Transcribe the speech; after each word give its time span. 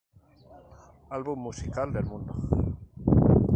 Álbum 1.11 1.37
musical 1.39 1.93
del 1.93 2.05
mundo 2.05 2.33